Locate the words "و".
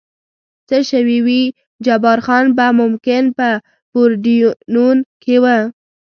5.43-5.45